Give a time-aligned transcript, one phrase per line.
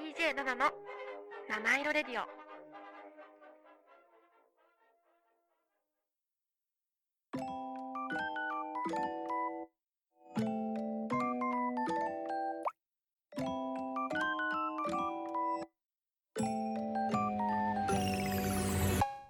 [0.00, 0.70] DJ ナナの
[1.46, 2.24] 七色レディオ。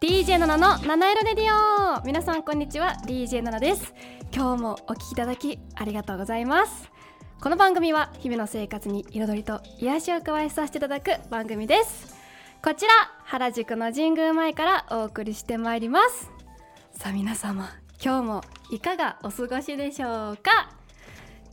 [0.01, 2.05] DJ ナナの七色レディオ。
[2.05, 2.95] 皆さんこんにちは。
[3.07, 3.93] DJ ナナです。
[4.33, 7.00] 今日もお聞きいただきありがとうございます。
[7.43, 12.15] この番組は日々の生活に彩りと癒しを加えさせていただく番組です。
[12.63, 12.93] こちら
[13.25, 16.31] 原宿の神宮前からお送りしてまいります。
[16.93, 17.71] さあ皆様
[18.05, 20.69] 今日もいかがお過ごしでしょうか？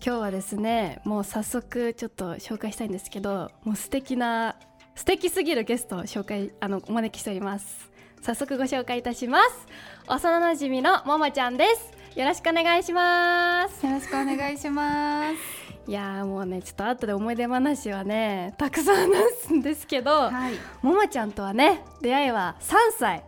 [0.06, 4.58] 今日はですねもう早速ちょっと紹介したいんですけどもう素敵な
[4.94, 7.90] 素敵すぎるゲストを紹介あのお招きしております。
[8.22, 9.68] 早速ご紹介いたします。
[10.08, 11.66] 幼馴染のももちゃんで
[12.14, 12.20] す。
[12.20, 13.86] よろしくお願いします。
[13.86, 15.67] よろしくお願いします。
[15.88, 20.54] いやーもうねちょっと後で思い出話はねたくさん話すんですけど、はい。
[20.82, 23.24] ももちゃんとはね出会いは3歳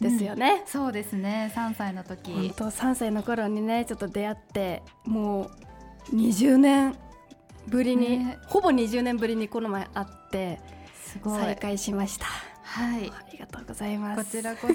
[0.00, 1.52] ですよね、そうですね。
[1.54, 2.52] 三歳の本時。
[2.56, 5.50] 当3歳の頃にねちょっと出会っても
[6.12, 6.96] う20年
[7.68, 10.58] ぶりに、ねほぼ20年ぶりにこの前会って。
[11.22, 12.26] 再会しました
[12.74, 13.12] はい。
[13.14, 14.74] ありがとうございますこちらこそ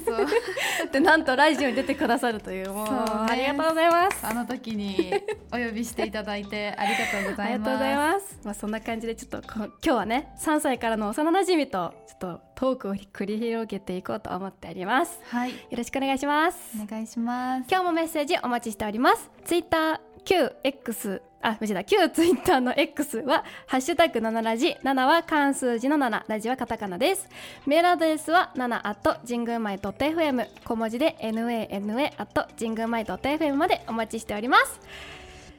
[0.91, 2.91] でなんとラジオに出てくださるというもうね
[3.29, 5.13] ありがとうございますあの時に
[5.51, 7.41] お呼びしていただいて ありがとうございます。
[7.41, 8.39] ありがとうございます。
[8.43, 15.19] まあそんな感じでちょっとこ今日はね3歳からの幼馴染とちょっとトークを繰り広げていこうと思っております。
[15.29, 15.51] はい。
[15.51, 16.57] よろしくお願いします。
[16.81, 17.65] お願いします。
[17.69, 19.29] 今日もメッセージお待ちしております。
[19.43, 27.27] ツイッター QX あ間違えた旧ツイッターの X はハッシュタグ7ラジ7は漢数字の7ラジはカタカナです。
[27.65, 34.79] メールアドレスは7 at 神宮前 .fm 小文字で nana at 神宮前 .fm までお待ちしております。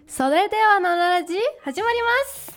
[0.07, 1.35] それでは7ラジ
[1.65, 2.50] 始まります。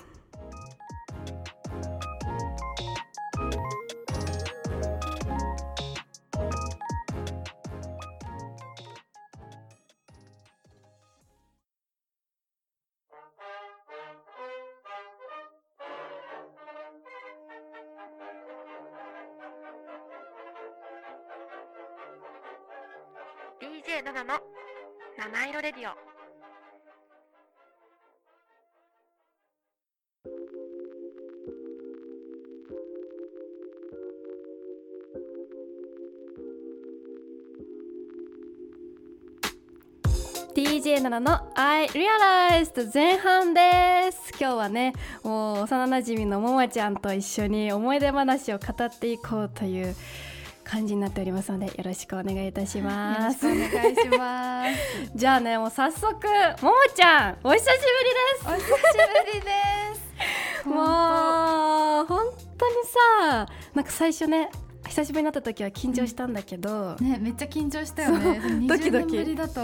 [41.04, 43.62] DJ 7の I Realized 前半で
[44.14, 49.96] す今日はねもう幼なじみのももちゃんと一緒に思い出話を語っていこうという
[50.64, 55.12] 感じになっておりますのでよろしくお願いいたしよろますしくお願いします。
[55.14, 58.70] じゃあねもう早速ももちゃんお久しぶりですお久し。
[59.26, 59.48] ぶりで
[60.62, 60.78] すもう
[62.06, 62.08] 本
[62.58, 62.76] 当に
[63.20, 64.50] さなんか最初ね
[64.94, 68.40] 久しぶりになった時は緊張したんだけど、ねめっちゃ緊張したよね。
[68.40, 69.62] そうドキドキ20年ぶりだと。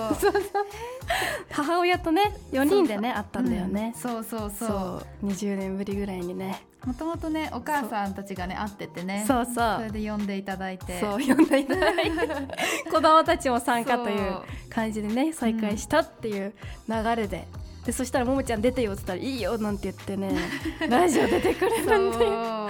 [1.52, 4.68] 母親とね4人でね会ったんだよね、うんそうそうそう。
[4.68, 9.24] そう20年ぶりぐらいにねもともとねお母さんたちがね会っててね。
[9.28, 11.00] そうそうそれで呼んでいただいて。
[11.00, 12.10] そう呼んでいただいて
[12.90, 14.34] 子供たちも参加という
[14.68, 16.54] 感じでね再開したっていう
[16.88, 17.48] 流れで。
[17.90, 20.32] でそしたらももちゃん出てよって言ったらいいよなんて言ってね
[20.88, 22.70] ラジオ出てくれたんであ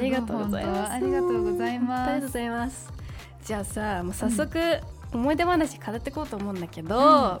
[0.00, 0.92] りがとうございます。
[0.94, 2.92] ありがとうございありがとうごますざいます。
[3.44, 4.58] じゃあさもう早速
[5.14, 7.40] 思い出話語っていこうと思うんだけど、は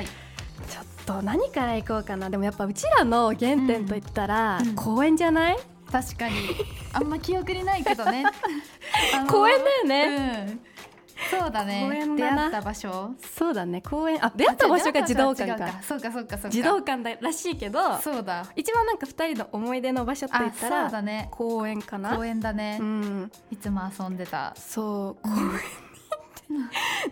[0.00, 0.06] い。
[0.06, 2.30] ちょっと何から行こうかな。
[2.30, 4.74] でもやっぱうちらの原点といったら、うん。
[4.74, 5.58] 公園じゃない？
[5.92, 6.34] 確かに。
[6.94, 8.24] あんま記憶にないけどね。
[9.28, 10.60] 公園だよね、うん
[11.30, 11.86] そうだね。
[11.88, 13.14] 公園出会った場所。
[13.20, 13.80] そうだね。
[13.82, 15.82] 公園あ出会った場所が児童館か。
[15.82, 16.50] そうかそうかそうか。
[16.50, 18.46] 児童館だらしいけどそうだ。
[18.56, 21.28] 一番なんか二人の思い出の場所って言あそうったらだね。
[21.30, 22.16] 公園かな？
[22.16, 22.78] 公園だね。
[22.80, 23.32] うん。
[23.50, 24.54] いつも遊んでた。
[24.56, 25.36] そう公園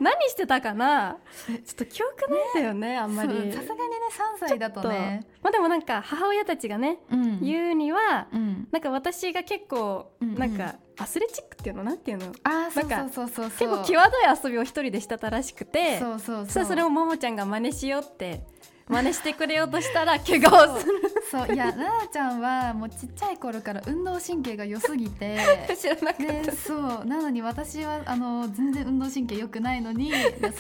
[0.01, 1.17] 何してたかな？
[1.47, 3.29] ちょっと記憶ないんだよねあんまり。
[3.29, 3.97] そうさすがにね
[4.37, 5.27] 3歳だとね。
[5.43, 7.41] まあでもなんか母親たちがね、うん。
[7.41, 8.69] 言うにはうん。
[8.71, 10.39] なんか私が結構うんうん。
[10.39, 12.33] なんかアスレチックっていうのなんていうの？
[12.45, 13.69] あーそうなんかそうそうそう。
[13.71, 15.99] 結構際どい遊びを一人でしてたらしくて。
[15.99, 18.43] そうそうそそうそれをももちゃんが真似しようって
[18.89, 20.93] 真似してくれようとしたら怪我をする。
[21.31, 25.39] そういやななちゃんはもうちっちゃい頃から運動神経が良すぎて。
[25.81, 27.05] 知らなかった、でそう。
[27.07, 30.13] なのに私はあの全然運動神経良くないのに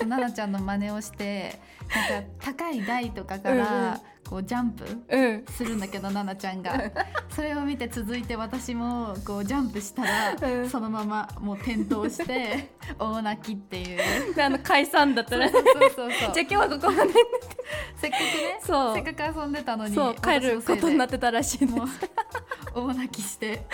[0.07, 1.61] ななちゃんの真似をして
[1.95, 5.45] なんか高い台とかからこうジャンプうん。
[5.47, 6.91] するんだけどななちゃんが。
[7.29, 10.71] それを見て続いて私もこうジャンプしたら、うん。
[10.71, 14.35] そのままもう転倒して 大泣きっていう。
[14.35, 15.51] であの解散だったら。
[15.51, 16.11] そうそうそうそう。
[16.11, 17.13] じゃあ今日はここまで。
[17.97, 18.95] せっかくねそう。
[18.95, 21.75] せっかく遊んでたのにそう帰ることになってたらしいです。
[22.75, 23.67] 大泣きして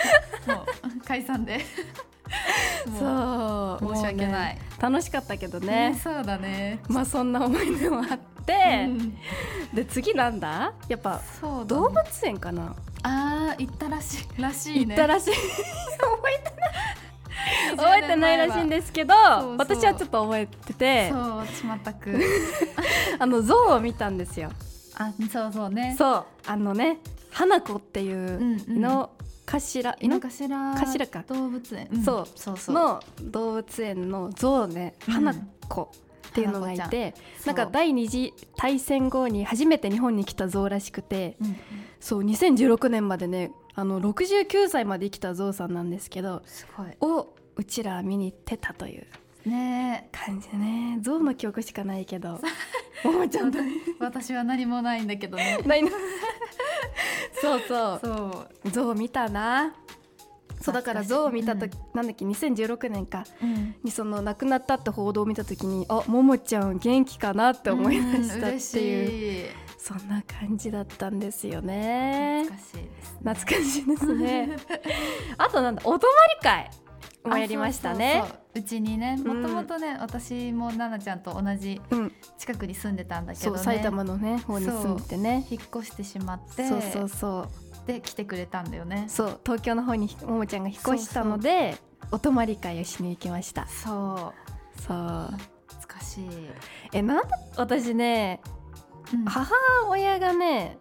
[0.45, 1.57] もう解散で。
[1.57, 1.63] も
[2.99, 3.95] そう。
[3.95, 4.57] 申し訳ない。
[4.79, 5.91] 楽しかったけどね。
[5.91, 6.79] ね そうだね。
[6.87, 9.17] まあそんな思い出もあって、うん。
[9.73, 10.73] で次なんだ？
[10.87, 14.41] やっぱそう動物園かな、あー行ったらしい。
[14.41, 14.87] らしいね。
[14.87, 15.33] 行ったらしい。
[15.99, 17.77] 覚えてない。
[17.77, 19.13] 覚えてないらしいんですけど
[19.57, 21.09] 私はちょっと覚えてて。
[21.11, 22.19] そう私全く。
[23.19, 24.49] あの象を見たんですよ。
[24.97, 25.95] あそうそうね。
[25.97, 26.25] そう。
[26.47, 26.97] あのね
[27.31, 28.81] 花子っていううんうん
[29.57, 31.23] 頭井井のの頭頭か。
[31.27, 32.03] 動物園、ん。
[32.03, 32.27] そう。
[32.35, 32.75] そうそう。
[32.75, 34.95] の動物園の象ね。
[35.07, 35.13] うん。
[35.13, 35.33] 花
[35.67, 35.91] 子
[36.29, 37.15] っていうのがい花て、
[37.45, 41.57] なんか第二次大戦後に初めて日本に来た象らしくてうん
[41.99, 46.87] そう2016年までねあの69歳まで生きた象さんなんですけどすごい。
[47.01, 49.07] をうちら見に行ってたという
[49.45, 50.09] ね。
[50.11, 50.97] 感じね。
[51.01, 52.39] 象の記憶しかないけど。
[53.03, 53.59] ももちゃんと。
[53.99, 55.59] 私は何もないんだけどね。
[55.65, 55.89] ないの。
[57.41, 57.99] そうそう。
[58.03, 59.73] そう、象見たな。
[60.61, 69.69] そうだから象を見た時、うなんだっけ2016年かうん、にその亡くなったって報道を見た時にあももちゃん元気かなって思い出したっていう、ん嬉しい。
[69.77, 72.43] そんな感じだったんですよね。
[72.43, 74.57] 懐かしいです、ね、懐かしいですね。
[75.37, 76.07] あとなんだお泊
[76.43, 76.71] まり会
[77.23, 78.23] もやりましたね。
[78.55, 79.43] うちにねもうん。
[79.43, 82.11] ともとね、私も奈々ちゃんと同じうん。
[82.37, 83.57] 近くに住んでたんだけどね。
[83.57, 85.45] そう埼玉のね方に住んでてね。
[85.49, 86.67] 引っ越してしまって。
[86.67, 87.87] そうそうそう。
[87.87, 89.05] で来てくれたんだよね。
[89.07, 91.75] そう東京の方にももちゃんが引っ越したので
[92.11, 93.67] お泊まり会をしに行きました。
[93.67, 94.33] そ
[94.77, 94.81] う。
[94.81, 95.33] そう。
[95.67, 96.25] 懐かしい、
[96.93, 98.41] えなんだ私ね
[99.13, 99.25] うん。
[99.25, 99.51] 母
[99.89, 100.77] 親がね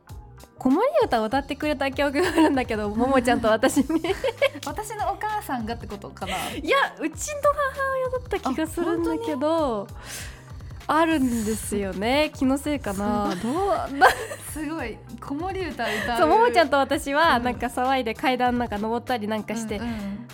[0.58, 4.02] 子守歌を歌ってくれた記憶があるんだけど ももちゃんと私に。
[4.66, 6.32] 私のお母さんがってことかな？
[6.50, 9.86] いやうちの母親だった気がするんだけど
[10.86, 12.32] あるんですよね。
[12.34, 13.34] 気のせいかな。
[13.42, 13.88] どうだ
[14.52, 14.98] すごい。
[15.20, 16.18] 子守歌歌う。
[16.18, 19.80] そうももちゃんとと私はうんなんか騒いで階段なんか登ったりなんかして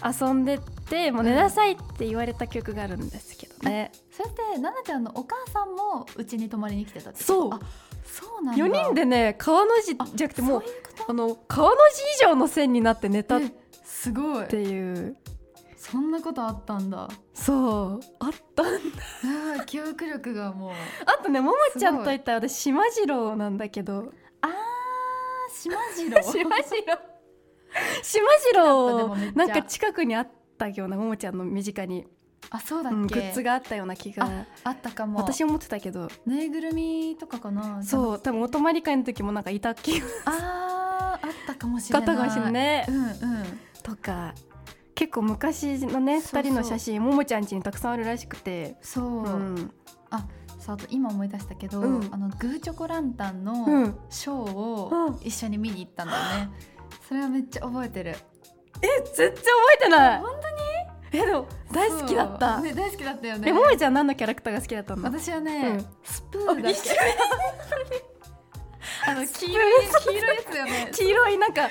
[0.05, 3.91] 遊んでてもう寝なさいって言われた記憶があるんですけどね。
[4.13, 7.51] それって奈々ちゃんのお母さんもうちに泊まりに来てたってこと？
[7.51, 7.61] そう
[8.57, 10.63] 4人でね川の字あじゃなくてもう
[11.09, 11.77] あの川の
[12.19, 13.41] 字以上の線になって寝た
[13.85, 14.49] すごい。
[14.49, 15.17] ていう。
[15.77, 17.09] そんなことあったんだ。
[17.33, 18.01] そう。
[18.19, 19.65] あったんだ。
[19.65, 20.73] 記憶力がもう。
[21.07, 24.13] あとねももちゃんといったら私島次郎なんだけど。
[24.43, 24.51] あー
[25.53, 26.23] 島次郎？
[26.23, 26.99] 島次郎。
[28.03, 30.29] 島次郎 なんか近くにあっ
[30.59, 32.07] たようなももちゃんの身近に、
[32.55, 34.29] あそうだっうん、け、グッズがあったような気が。
[34.63, 35.19] あったかも。
[35.19, 36.09] 私思ってたけど。
[36.25, 37.83] ぬいぐるみとかかな？
[37.83, 40.07] そう多分お泊まり会の時もなんかいた気が。
[40.27, 42.09] あーあったかもしれない。
[42.09, 42.53] 方かもしれない。
[42.53, 43.13] ねうんうん。
[43.83, 44.35] とか
[44.95, 46.43] 結構昔のねそうそう。
[46.43, 48.77] 2人の写真ももちゃん家にたくさんあるらしくて。
[48.83, 49.73] そう、うん。
[50.61, 52.09] そうあと今思い出したけど、うん。
[52.13, 53.99] あのグーチョコランタンうのん。
[54.09, 55.15] ショーをうん。
[55.27, 56.51] 一緒に見に行ったんだよね、
[57.09, 58.11] それはめっちゃ覚えてる。
[58.81, 58.87] え
[59.17, 59.43] 全然覚
[59.75, 60.21] えてない。
[60.21, 60.31] 本
[61.15, 63.49] えでも大好きだった、ね、大好きだったよね。
[63.49, 65.05] えももちゃん何のキャラクターが好きだったの？
[65.05, 65.87] 私はね、うん。
[66.03, 66.91] スプーだっけ
[69.07, 70.91] あの黄色い黄色いやつだよね。
[70.93, 71.69] 黄色いなんか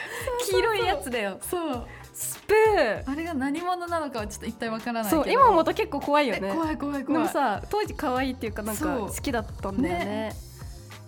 [0.49, 1.39] 黄色いやつだよ。
[1.41, 1.87] そう。
[2.13, 5.23] スプーあれが何者なのかはちょっと一体わからないけど。
[5.23, 6.51] そう今思うと結構怖いよえね。
[6.53, 7.23] 怖い怖いで怖い。
[7.23, 10.05] もさ当時可愛いっていうかなんか好きだったんだよね。
[10.05, 10.35] ね。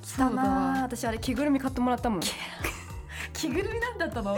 [0.03, 0.79] 来たな。
[0.79, 2.21] あ私あれ着ぐるみ買ってもらったもん
[3.33, 4.37] 着ぐるみなんだったの？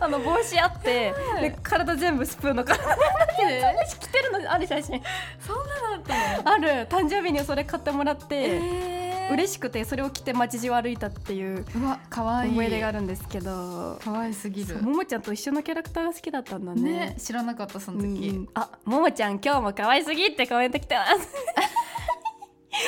[0.00, 1.42] あの帽子あって、はい。
[1.42, 4.52] で体全部スプーンの体 私着てるの？
[4.52, 5.02] ある写真。
[5.40, 6.54] そんなのだったの？
[6.54, 6.86] ある。
[6.88, 9.28] 誕生日にそれ買ってもらって、え。
[9.32, 12.50] 嬉しくてそれを着て街中を歩いたっていううわ可愛い。
[12.50, 13.98] 思い出があるんですけど。
[14.04, 14.82] 可愛すぎる。
[14.82, 16.82] ももちゃんと一緒のキャラクターが好きだったんだね。
[16.82, 18.48] ね知らなかったそのうん時、うん。
[18.54, 21.28] あももちゃん今日も可愛すぎってコメント来てます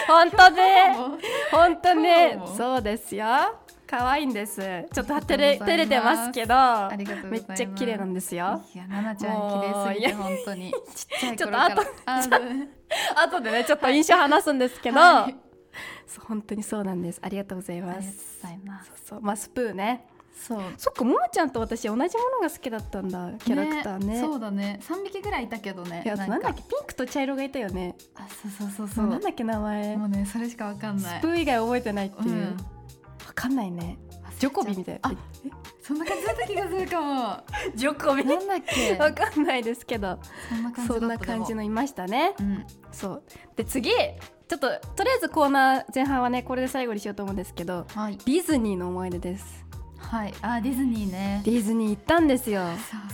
[0.07, 0.97] 本当ね。
[1.50, 2.38] 本当ね。
[2.57, 3.26] そうですよ
[3.87, 4.61] 可愛いんです。
[4.93, 6.55] ちょっと照れ照れてますけど
[7.28, 8.62] めっちゃ綺麗なんですよ。
[8.75, 10.75] いや奈々ちゃん綺麗すぎて本当に。
[11.37, 12.37] ちょっ頃と後
[13.16, 14.99] 後でねちょっと印象話すんですけど、
[16.21, 17.21] 本当にそうなんです。
[17.23, 18.93] ありがとうございありがとうますございます。
[19.07, 20.07] そうまあスプーンね。
[20.37, 20.61] そう。
[20.76, 22.09] そっかももちゃんと私同じもの
[22.43, 23.33] が好きだったんだ。
[23.38, 24.21] キャラクターね。
[24.21, 24.78] そうだね。
[24.83, 27.95] 三匹ぐらいいたけどねいやなんだっけピンクと茶色がいたよね。
[28.14, 29.07] あそうそうそうそう。
[29.07, 29.97] なんだっけ名前。
[29.97, 31.19] もうねそれしかわかんない。
[31.21, 32.43] スプーン以外覚えてないっていう、うん。
[32.43, 32.49] わ
[33.37, 33.99] かんないね。
[34.38, 35.00] ジョコビみたい。
[35.02, 35.12] なあ
[35.81, 37.38] そんな感じだった気がするかも。
[37.76, 38.25] ジョコビ。
[38.25, 38.95] なんだっけ？
[38.99, 40.19] わかんないですけど。
[40.49, 42.35] そんな感じだったそんな感じのいましたね。
[42.40, 42.66] うん。
[42.90, 43.23] そう。
[43.55, 43.90] で次。
[44.49, 47.87] ちょっととりあえずコーナー前半はねこれで最後にしようと思うんですけど。
[47.95, 48.16] はい。
[48.19, 49.65] ディズニーの思い出です
[50.10, 50.34] はい。
[50.40, 51.42] あディズニーね。
[51.44, 52.62] ディズニー行ったんですよ。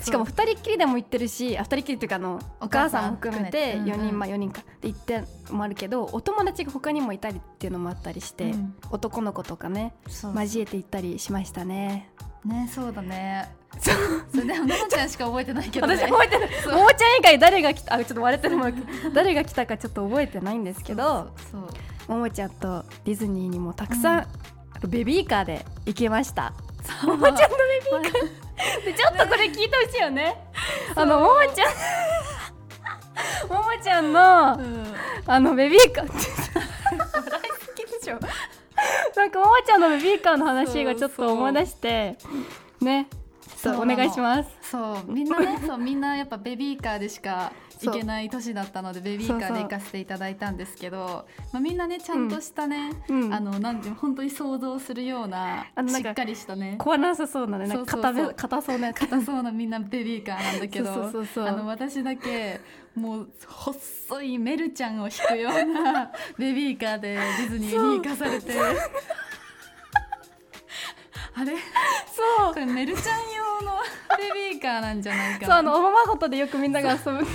[0.03, 3.95] しかも2人っきりでも行ってるしあ2人っきりっていうかあのお母さんも含めて4お母さん含めて。
[3.95, 4.09] うんうん。
[4.09, 4.63] 人、まあ4人か。
[4.81, 8.75] で行ってもあるけどお友達が他にもいたりっていうのもあったりして、うん。
[8.91, 12.11] 男の子とかねそう交えて行ったりしましたね。
[12.45, 13.49] ねそうだね。
[13.79, 13.95] そう。
[14.31, 15.97] それでもななちゃんしか覚えてないけどね。
[15.97, 18.75] 私覚えてないももちゃん以外誰が来たあちょっと割れてるもん
[19.15, 24.27] 誰が来たかちょっと覚えてないんですけどそうももちゃんとディズニーにもたくさん、
[24.83, 24.91] うん。
[24.91, 26.53] ベビーカーで行きました
[27.07, 30.37] ももちゃんのベビーカーでちょっとこれ聞いてほしいよね。
[30.95, 31.69] あのももちゃん。
[33.49, 34.95] ももちゃんのうん。
[35.27, 36.13] あのベビーカーって。
[36.13, 38.19] 笑いすぎでしょ。
[39.17, 42.17] なんかももちゃんのベビーカーの話がちょっと思い出して。
[42.81, 43.09] ね
[43.63, 44.51] ちょっとお願いします。
[44.63, 44.99] そう。
[45.07, 47.53] みんなねそうみんなやっぱベビーカーでしか
[47.87, 53.35] 行けない年だったのでベビーカーで行かせていただいたんですけどまあ、みんなねちゃんとしたね、うん。
[53.35, 58.35] あのなんていうの本当に想像するようなしっかりしたね怖なさそうなねなんかそうそうそう。
[58.35, 62.61] 硬そうな硬そうなみんなベビーカーなんだけどあの私だけ
[62.95, 68.53] もう細いメルちゃんを引くような ベビーカーでディズニーに行かされて。
[71.35, 71.53] あれ？
[71.57, 72.53] そう。
[72.53, 73.73] これメルちゃん用の
[74.19, 75.47] ベビーカーなんじゃないかな。
[75.47, 77.27] そうあのおままごとでよくみんなが遊ぶ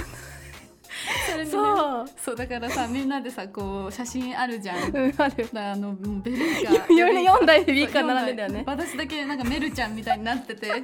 [1.29, 1.51] それにね。
[1.51, 2.05] そう。
[2.17, 4.77] そうだからさみんなでさこう写真あるじゃん。
[4.77, 5.13] ある。
[5.53, 8.63] らあのベビーカーより4台ベビーカー並んでんだよね。
[8.65, 10.83] 私だけなんかメルちゃんみたいになってて。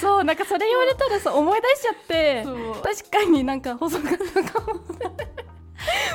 [0.00, 2.44] そうなんかそれ言われたらさ思い出しちゃって
[2.82, 4.74] 確かになんか細かったかも。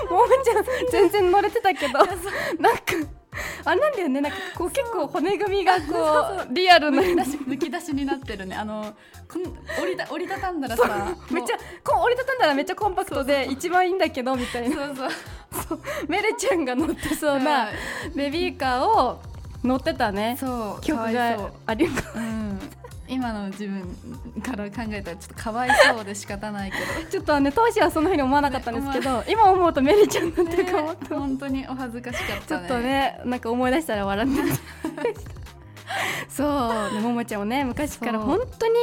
[0.10, 2.14] ももちゃん全然乗れてたけどなんか
[3.66, 4.22] あれなんだよね。
[4.22, 7.02] なんかこう結構骨組みがこう リアルな。
[7.02, 8.56] むき出しむき出しになってるね。
[8.56, 8.94] あの
[9.32, 9.44] こん
[9.82, 14.88] 折りた折りたたんだらさめっちゃこう折りたたんだらめっちゃコンパクトで一番いいんだけどみたいな。
[14.88, 15.10] もうそう。
[15.70, 15.80] そう。
[16.08, 17.70] メルちゃんが乗ってそうな
[18.16, 19.20] ベビーカーを
[19.64, 20.38] 乗ってたね。
[20.40, 21.46] そう記憶かわいそう。
[21.48, 22.08] があります。
[22.16, 22.60] うん
[23.14, 26.84] 今の自分から考えたらちょっとかわいそうで仕方ないけど。
[27.10, 31.08] ちょっとね当時はそんなふうに思わなかったんですけど、今思うとメルちゃんなんてかもっね。
[31.08, 32.62] と本当にお恥ずかしかっちたね。
[32.62, 34.42] ょっとねなんか思い出したら笑って
[36.30, 36.94] そう。
[36.94, 38.74] でももちゃんもね昔から本当に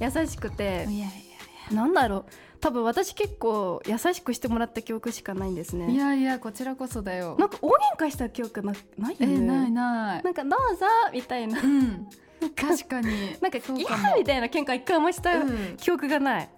[0.00, 0.86] 優しくて。
[0.88, 2.24] いやいなんだろう。
[2.60, 5.86] 多分私結構優しくしてもらった記憶しかないんですね。
[5.86, 7.36] やいやいやこちらこそだよ。
[7.38, 10.22] なんか大喧嘩した記憶なないよえねないない。
[10.24, 11.60] なんかどうぞみたいな。
[11.60, 12.08] うん
[12.56, 13.36] 確かに。
[13.40, 15.76] なんかそういやかもみたいな喧嘩一回もしたうん。
[15.76, 16.48] 記憶がない、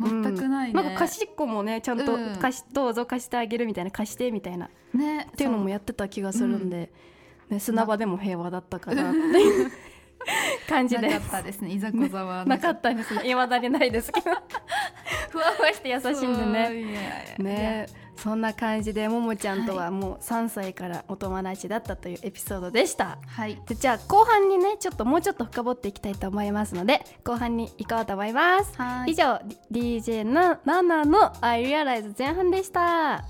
[0.00, 2.36] 全くないね、なんか貸しっこもねちゃんとうん。
[2.36, 4.66] 貸し、どうぞ貸してあげるみたいな貸してみたいな。
[4.66, 6.90] っねていうのもやってた気がするんで、
[7.48, 9.70] ね、砂場でも平和だったかなっていう
[10.70, 11.70] 感じでなかったですね。
[11.70, 12.44] いざこざは。
[12.46, 13.28] なかったですね。
[13.28, 14.30] いまだにないですけど。
[15.30, 17.36] ふわふわして優しいんでね。
[17.38, 17.86] ね。
[18.16, 23.18] そんな感じでももちゃんとはもう3歳からお友達だったというエピソードでした。
[23.26, 23.60] はい。
[23.66, 28.72] でじゃあ後半にねちょっともうちょっと深掘っていきたいと思いますので後半に行こうと思います。
[28.76, 29.12] はい。
[29.12, 29.40] 以上
[29.72, 33.24] DJ なナナの I Realize 前半でした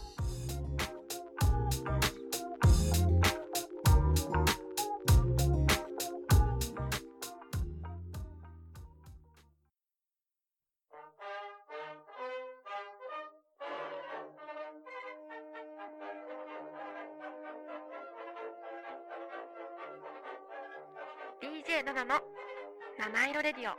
[23.12, 23.74] 七色レディオ「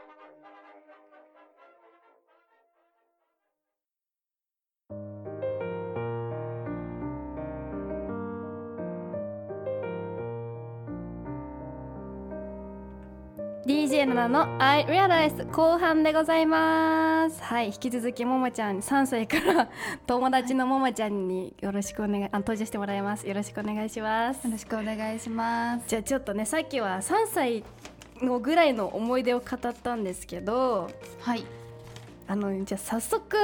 [13.66, 17.42] DJ ナナの I Realize」後半でございます。
[17.42, 19.70] はい引き続きももちゃん3歳から
[20.08, 23.26] 友達のももちゃんによろしくお願いあ登場してもらいます。
[23.26, 24.46] よろしくお願いします。
[24.46, 25.88] よろしくお願いします。
[25.88, 27.64] じゃあちょっとねさっきは3歳
[28.22, 31.44] のぐらいの思い出を語ったんですけどはい。
[32.28, 33.38] あのじゃあ早速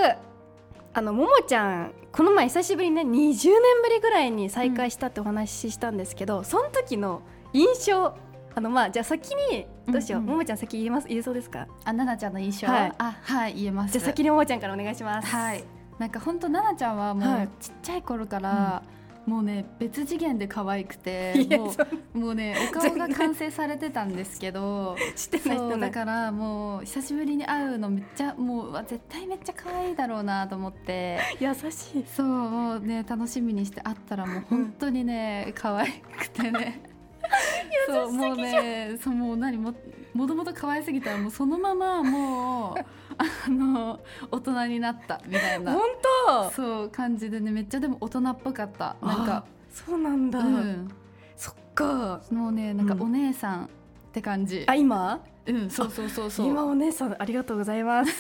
[0.94, 3.52] あのももちゃんこの前久しぶりにね20年
[3.84, 7.22] ぶりぐらいに再会したってお話ししたんですけど、その時の
[7.54, 8.16] 印象
[8.56, 10.32] あのまあじゃあ先にどうしよう、うんうん。
[10.32, 11.68] ももちゃん先言えます言えそうですか？
[11.84, 12.88] あななちゃんの印象は？
[12.88, 12.94] い。
[12.98, 13.92] あはい言えます。
[13.92, 15.28] じゃあ先にももちゃんからお願いします。
[15.28, 15.64] はい。
[16.00, 17.46] なんか本当ななちゃんはもはい。
[17.46, 18.82] うちっちゃい頃から、
[19.28, 22.18] もうね別次元で可愛くて もそう。
[22.18, 31.20] もうねお顔が完成されてたんですけどそうだからもう久しぶりに会うのめっちゃもう絶対めっちゃ可愛いだろうなと思って。
[31.40, 32.06] 優しい。
[32.08, 36.82] そうもうね楽しみにして会ったらもう本当にね可愛くてね。
[37.86, 39.74] そうもうねそうもう何も
[40.14, 44.00] もともと可愛すぎたらもうそのままもうあの
[44.32, 45.74] 大人になったみたいな。
[45.74, 45.82] 本
[46.28, 46.52] 当？
[46.52, 48.96] そう感じでねめっちゃでも大人っぽかった。
[49.02, 50.92] なんかそうなんだ、うん。
[51.36, 52.22] そっか。
[52.32, 53.02] もうねなんかうん。
[53.04, 53.68] お姉さんっ
[54.12, 55.22] て感じ、あ今？
[55.48, 56.48] うんそうそうそうそう。
[56.48, 58.12] 今お姉さんありがとうございます。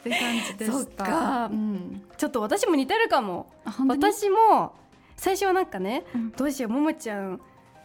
[0.00, 0.72] って感じでした。
[0.72, 1.46] そっか。
[1.46, 3.46] うん、ちょっと私も似てるかも。
[3.88, 4.74] 私も
[5.16, 6.30] 最初はなんかねうん。
[6.32, 7.40] どうしようももちゃん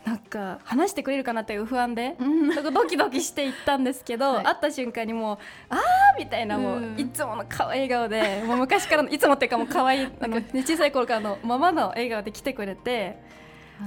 [0.07, 2.47] なんか話してくれるかなっていう不安で、うん。
[2.47, 4.45] なんかドキドキして行ったんですけど、はい。
[4.45, 5.37] 会った瞬間にもう
[5.67, 5.79] 「あー」
[6.17, 6.97] みたいなもう、うん。
[6.97, 13.21] いつもの可愛い笑顔で もう昔からのいつもっていうかもう可愛い あの、ね、小さい頃からのままの笑顔で来てくれて、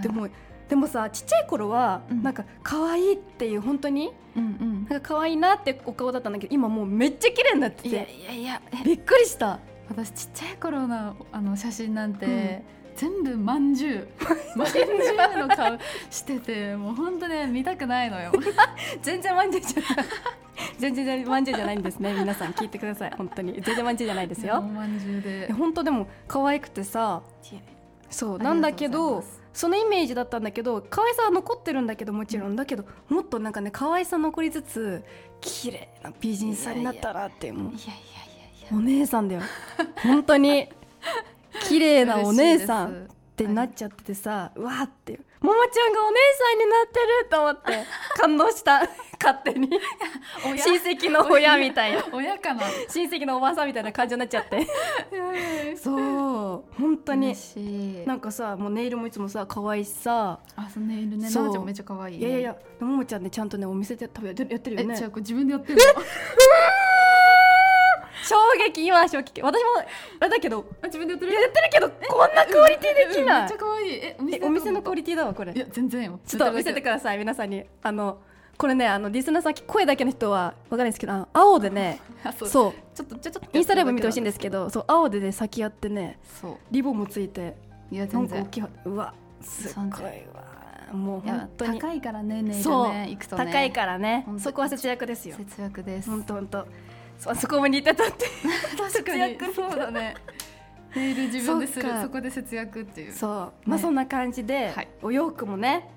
[0.03, 0.29] でも
[0.69, 2.23] でもさちっちゃい頃は、うん。
[2.23, 4.87] なんか可愛いっていう本当にうんうん。
[4.91, 8.85] なんか可愛いなってお顔だったんだけど今もうめっちゃ綺麗になっていやていやいやえ。
[8.85, 9.59] びっくりした。
[9.89, 14.09] 私ちっちゃい頃のあの写真なんて、うん全部まんじゅう。
[14.57, 15.79] まんじゅうの顔
[16.11, 18.33] しててもう本当ね見たくないのよ。
[19.03, 20.07] 全然まんじゅうじゃない。
[20.79, 22.15] 全然まんじゅうじゃないんですね。
[22.15, 23.13] 皆さん聞いてください。
[23.17, 23.61] 本当に。
[23.61, 24.61] 全然まんじゅうじゃないですよ。
[24.61, 25.49] まんじゅうで。
[25.49, 27.23] え本当でも可愛くてさ
[28.11, 32.57] そうなんだけどそのイメージだったんだけど可愛さは残ってるんだけどもちろん。
[32.57, 35.05] だけどもっとなんかね可愛さ残りつつ
[35.41, 37.73] 綺麗な美人さんになったらってもう。
[37.73, 38.77] いやいやいやいや。
[38.77, 39.43] お姉さんだよ。
[40.03, 40.69] 本当に
[41.69, 47.87] 綺麗なお姉さんってなっちゃっててさ、うわーってももちゃんがお姉さんになってると思って
[48.21, 48.83] 感動した。
[49.23, 49.69] 勝手に。
[50.45, 52.05] 親親戚の親みたいな。
[52.13, 52.63] 親かな。
[52.89, 54.67] 親戚のおばあさんみたいな感じになっちゃって。
[55.77, 56.65] そう。
[56.79, 57.35] 本当に。
[58.07, 60.41] なんかさもうネイルもいつもさ可愛いしさ。
[60.57, 61.31] あそのネイルね。
[61.31, 61.43] そう。
[61.45, 64.95] ななちゃんめっちゃ可愛い、ね、いやいやももちゃんねちゃんとねお店で多分やってるやってるよね。
[64.95, 65.83] えじゃあこれ自分でやってるの？
[68.25, 69.43] 衝撃今衝撃。
[69.43, 69.71] 私も
[70.21, 71.33] あれだけどあ自分でやってる？
[71.33, 73.47] やってるけどこんなクオリティできめない。
[73.47, 73.93] っちゃ可愛い。
[73.95, 75.53] えおえお店のクオリティだわこれ。
[75.53, 76.21] いや全然よ。
[76.27, 77.65] ちょっと見せてください皆さんに。
[77.83, 78.19] あの
[78.59, 82.51] これねあのリスナーさん声だけの人はわかんないですけど青でね あそう。
[82.51, 82.69] ちょ
[83.05, 86.57] っとちょっとインスタライブ見てほしいんですけどそう青でね先やってねそう。
[86.71, 87.57] リボンもついて
[87.91, 88.41] いや全然。
[88.45, 90.03] か大きいわうわすっごい
[90.35, 90.51] わ。
[90.93, 91.79] もう本当に。
[91.81, 92.93] 高いからねネイルそう。
[92.93, 93.45] ね行くとね。
[93.47, 94.27] 高いからね。
[94.39, 95.37] そこは節約ですよ。
[95.39, 96.11] 節約です。
[96.11, 96.67] 本当本当
[97.21, 98.27] そそこも似てたって。
[98.77, 99.39] 確かに。
[99.55, 100.15] そうだね。
[100.97, 101.89] ネイル自分でする。
[102.03, 103.13] そこで節約っていう。
[103.13, 103.31] そう。
[103.69, 103.79] まあね。
[103.79, 104.89] そんな感じで、はい。
[105.03, 105.89] お洋服もね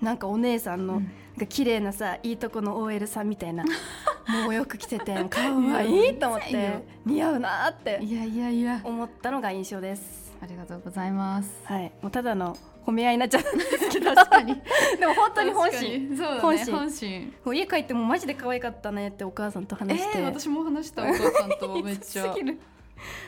[0.00, 1.10] なんかお姉さんの、うん。
[1.36, 3.62] が綺麗なさいいとこの OL さんみたいな
[4.26, 7.98] もうお洋服着てて かわいいと思って似合うなって。
[8.02, 8.80] いやいやいや。
[8.84, 10.34] 思ったのが印象です。
[10.40, 11.50] ありがとうございます。
[11.64, 11.92] はい。
[12.00, 14.14] もうただの褒め合いになっちゃったんですけど。
[14.14, 14.54] 確かに。
[15.00, 16.10] でも本当に本心。
[16.10, 16.16] に。
[16.16, 16.74] そうだね本心。
[16.76, 17.34] 本心。
[17.44, 21.68] もう家帰ってもマジで可愛かったねってお母さんと話して、えー、私も話したお母さんと。
[21.82, 22.32] めっちゃ。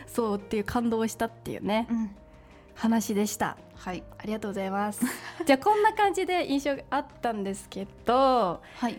[0.07, 1.89] そうっていう感動をしたっていうね。
[1.91, 2.11] うん。
[2.77, 3.57] 話でした。
[3.75, 4.05] はい。
[4.17, 5.05] ありがとうございます。
[5.45, 8.61] じゃあこんな感じで印象があったんですけど。
[8.77, 8.97] はい。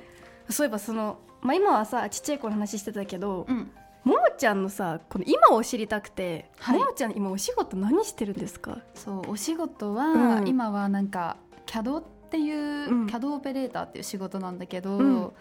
[0.49, 3.71] そういえばその、まあ、今はさちっちゃい子の話してたけど、うん
[4.09, 6.79] ももちゃんのさこの今を知りたくて、はい。
[6.79, 8.79] ももちゃん今お仕事何してるんですか？
[8.93, 10.47] そうお仕事は、うん。
[10.47, 13.05] 今はなんか CAD っていう、うん。
[13.07, 15.31] CAD オペレーターっていう仕事なんだけど、うん。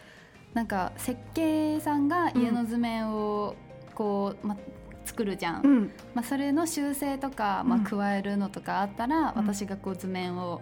[0.54, 3.54] なんか設計さんが家の図面を
[3.94, 4.56] こう、ま、
[5.04, 5.92] 作るじゃん、ん。
[6.14, 9.46] まあ、それの修正とか、まあ、うん加えるのとかあったら、うん。
[9.46, 10.60] 私がこう図面を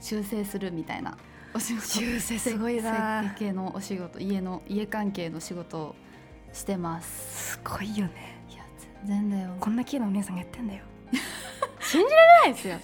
[0.00, 1.16] 修正するみたいな
[1.54, 1.86] お仕事。
[1.86, 3.22] 修正すごいな。
[3.22, 5.94] 設計のお仕事家の家関係の仕事を
[6.52, 7.52] してます。
[7.54, 8.38] すごいよね。
[8.50, 8.62] いや
[9.06, 9.56] 全然だよ。
[9.60, 10.82] こんな綺麗なお姉さんがやってんだよ。
[11.80, 12.76] 信じられないですよ。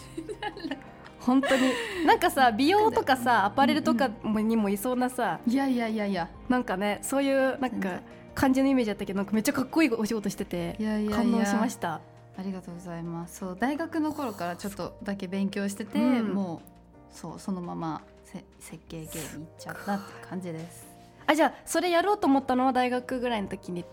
[1.21, 1.73] 本当に。
[2.07, 5.41] なんかさ 美容とかさアパレルとかもにもいそうなさ。
[5.47, 6.29] いやいやいやいや。
[6.49, 8.01] なんかねそういうなんか
[8.35, 11.17] 感じのイメージだったけどなんかめっちゃかっこいいお仕事してていやいやいや。
[11.17, 12.01] 感動しました。
[12.39, 13.39] ありがとうございます。
[13.39, 16.35] そう大学の頃からちょっとだけ勉強してて、うん。
[16.35, 16.69] もう
[17.11, 20.88] そうそのまませ設計系に行っちゃったって感じです
[21.29, 23.85] あじゃあそれやろうと思ったのは大学ぐらいの時に。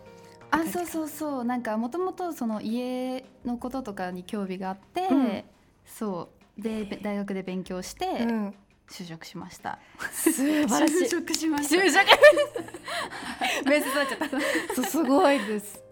[0.52, 1.43] あそうそうそう。
[1.43, 5.43] なんかもともとその家のこととかに興味があって、うん。
[5.86, 6.62] そう。
[6.62, 8.56] でべ大学で勉強してうん。
[8.89, 9.80] 就職しました、
[10.13, 11.06] 素晴らしい。
[11.06, 11.76] 就職しました。
[11.76, 12.06] 就職。
[13.67, 14.30] 面接になっちゃった。
[14.76, 15.84] そうすごいです。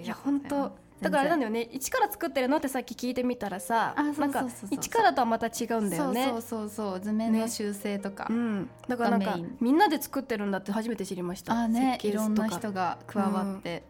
[0.00, 6.26] いや本当だからあれなんだよよね一から作ってるのってさっき聞いてみたらさなんかそうそう一からとはまた違うんだよね。
[6.26, 11.52] そうそうそう図面の修正とか、うん、だからなんかみんなで作ってるんだって初めて知りました。
[11.52, 13.84] あねいろんな人が加わって、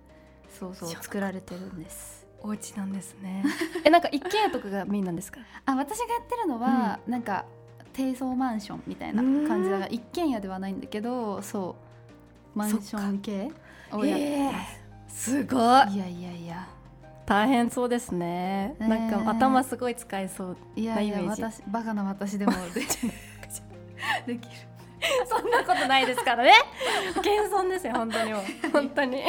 [0.58, 2.26] そうそう知らなかった作られてるんです。
[2.42, 3.42] お家なんですね
[3.84, 5.40] えなんか一軒家とかがメインなんですか？
[5.64, 7.46] あ私がやってるのは、なんか
[7.92, 11.76] 低層マンションみたいな感じだから一軒家ではないんだけどそ
[12.54, 12.58] う。
[12.58, 13.50] マンション系
[13.90, 15.60] をやってます、すごい。
[15.60, 16.68] いやいやいや
[17.26, 21.42] 大変そうですね、ねなんか頭すごい使えそういやいやなイメージ。
[21.42, 22.80] 私バカな私でもで
[24.26, 24.54] できる。
[25.26, 26.52] そんなことないですからね。
[27.22, 28.32] 謙遜ですよ本当に
[28.72, 29.22] 本当に。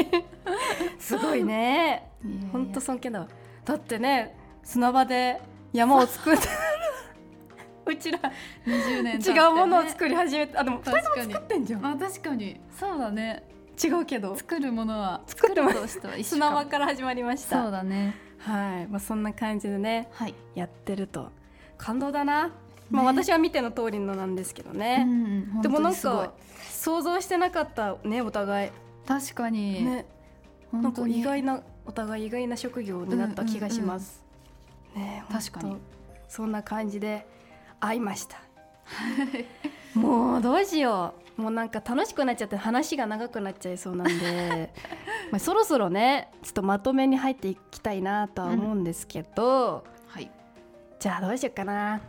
[0.99, 2.09] すごいね。
[2.23, 2.49] いやいや。
[2.51, 3.27] 本当尊敬だわ。
[3.63, 5.41] だってね砂場で
[5.73, 6.47] 山を作って
[7.85, 8.19] うちら
[8.65, 9.25] 20年ね。
[9.25, 11.85] 違うものを作り始めてあでも2人とも作ってんじゃん。
[11.85, 12.59] あ確かに。
[12.77, 14.35] そうだね違うけど。
[14.35, 16.57] 作るものは作るものとしては一緒砂かも。
[16.63, 17.63] 場から始まりました。
[17.63, 18.15] そうだね。
[18.39, 20.35] はい、まあ、そんな感じでねはい。
[20.53, 21.31] やってると。
[21.77, 22.51] 感動だな。
[22.89, 26.33] まあ、ね私は見ての通りのなんですけどうね、ん、でもなんか
[26.69, 28.71] 想像してなかったねお互い。
[29.07, 30.05] 確かに、ね。
[30.71, 34.23] なんか意外なお互い意外な職業になった気がします、
[34.95, 35.69] ね確かに。
[35.69, 35.85] ほんと
[36.27, 37.27] そんな感じで
[37.79, 38.37] 会いました。
[39.93, 44.73] もうどうしようもうなんか楽しくなっちゃって話が長くなっちゃいそうなんで
[45.31, 50.31] まあそろそろねちょっとまとめに入っていきたいなとは思うんですけど、はい。
[50.99, 52.01] じゃあどうしようかな。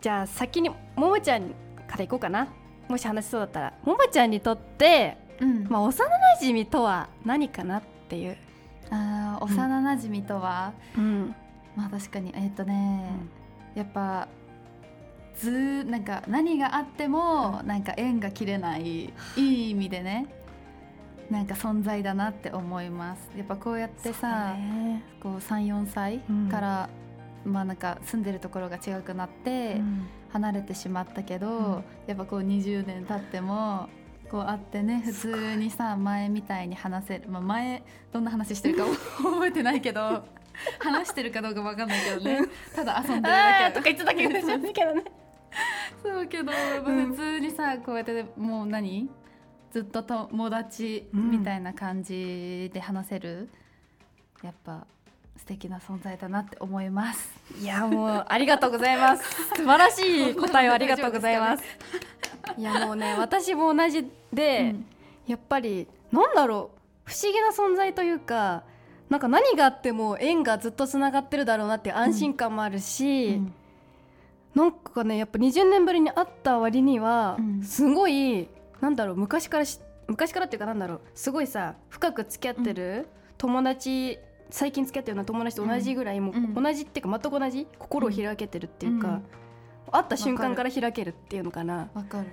[0.00, 1.50] じゃあ先にももちゃん
[1.86, 2.48] からいこうかな。
[2.88, 5.66] もし話しそうだったらももちゃんにとって、うん。
[5.68, 8.36] まあ、幼馴染とは何かなっていう、
[8.90, 11.34] あー幼馴染とは、うん。
[11.74, 13.06] まあ確かにえっとね、
[13.74, 14.28] やっぱ
[15.38, 20.26] ずーなんか何があっても、なんか縁が切れないいい意味でね
[21.30, 23.30] なんか存在だなって思います。
[23.36, 25.02] やっぱこうやってさ、ね。
[25.22, 26.48] こう34歳うん。
[26.48, 26.88] から、
[27.44, 30.08] まあなんか住んでるところが違くなって、うん。
[30.30, 31.84] 離れてしまったけど、うん。
[32.06, 33.88] やっぱこう20年経っても
[34.30, 38.84] こう会ってね普通にさ前みたいに話せる、まあ、前どんな話してるか
[39.22, 40.22] 覚えてないけど
[40.78, 42.40] 話してるかどうかわかんないけどね。
[42.74, 43.74] ただ遊んでるだけ。
[43.74, 45.04] とか言ってたけどねけどね
[46.02, 46.52] そうけど、
[46.86, 47.06] うん。
[47.12, 49.08] 普通にさこうやってもう何？
[49.70, 53.50] ずっと友達みたいな感じで話せる、
[54.42, 54.86] やっぱ
[55.36, 57.30] 素敵な存在だなって思います。
[57.60, 59.24] いやもうありがとうございます。
[59.56, 61.64] 素晴らしい答えをありがとうございます。
[62.56, 62.62] い。
[62.62, 64.86] やもうね私も同じで、うん。
[65.26, 66.70] やっぱりなんだろ
[67.06, 67.10] う？
[67.10, 68.62] 不思議な存在というか
[69.10, 73.54] なんか何があっても縁がずっとつながってるだろうなって安心感もあるし、うん
[74.58, 77.62] なんかねやっぱ20年ぶりに会った割には、うん。
[77.62, 78.48] すごい
[78.80, 84.18] なんだろう昔からし昔からっていうかなんだろうすごいさ深く付き合ってる友達、
[84.50, 86.54] 最近付き合ってるような友達と同じぐらい、もううん。
[86.54, 89.22] 同じっていうか全く同じ心を開けてるっていうか、うん。
[89.92, 91.88] 会った瞬間から開けるっていうのかな。
[91.94, 92.26] わかる。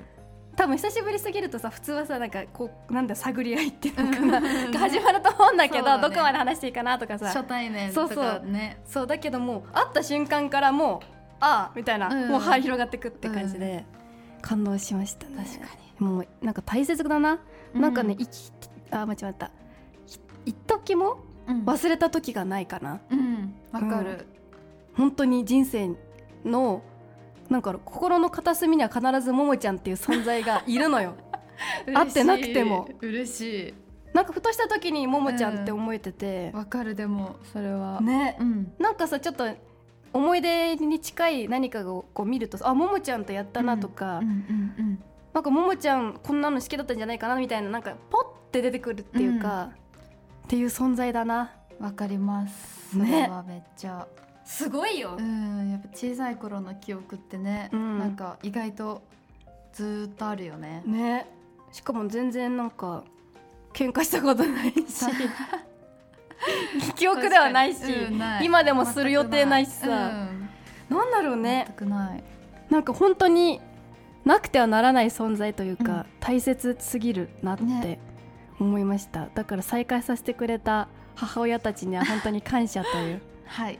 [0.55, 4.41] 多分久しぶりすぎるとさ普通はさなんかこうなんだ探り合いっていうのかな。
[4.71, 6.01] が始まると思うんだけどね。
[6.01, 7.27] どこまで話していいかなとかさ。
[7.27, 8.23] 初対面とそうそう。
[8.23, 8.81] かね。
[8.85, 12.29] そうだけどもう会った瞬間からもうああみたいな、うん。
[12.29, 13.85] もうはい広がってくって感じで、
[14.41, 15.45] 感動しましたね。
[15.45, 17.39] 確かもうなんか大切だな、
[17.73, 17.81] うん。
[17.81, 18.51] なんかね生き
[18.91, 19.51] あ間違った。
[20.05, 21.17] ひ一時も
[21.47, 21.63] うん。
[21.63, 23.01] 忘れた時がないかな。
[23.11, 24.25] うん、わかる。
[24.95, 25.91] 本当に人生
[26.43, 26.81] の
[27.49, 31.15] なんか心の片隅には必ずももちゃんっていう存在がいるのよ。
[31.93, 32.89] 会ってなくても。
[33.01, 33.73] 嬉し
[34.13, 36.51] なんかふとした時にももちゃんって思えてて。
[36.53, 37.99] い。、わかるでもそれは。
[38.01, 38.37] ね。
[38.39, 38.73] うん。
[38.79, 39.45] なんかさちょっと
[40.15, 44.31] 思い出に近い何かをこう見るとあももちゃんとやったなとか、うんう
[44.81, 48.23] んなんかももちゃんこんなの好きだったんじゃないかなみたいななんかポッ
[48.53, 49.71] て出てくるっていうか、
[50.45, 51.85] っていう存在だなうん。
[51.85, 52.91] わかります。
[52.93, 54.07] そねれはめっちゃ。
[54.45, 59.01] すごいようん、やっぱ小さい頃の記憶ってね、うんなんか意外と
[59.73, 60.83] ずーっとあるよね。
[60.85, 61.27] ね
[61.73, 63.03] しかも全然なんか
[63.73, 64.79] 喧嘩したことないし
[66.95, 68.45] 記憶ではないし、うんない。
[68.45, 70.49] 今でもする予定ないしさ、うん
[70.87, 71.65] なんだろうね。
[71.67, 72.23] 全くない。
[72.69, 73.59] なんか本当に
[74.23, 76.05] なくてはならない存在というか、うん。
[76.19, 77.99] 大切すぎるなってね。
[78.59, 83.21] 思いました、だから再会させてくれた母親たちには本当に感謝という。
[83.45, 83.79] はい、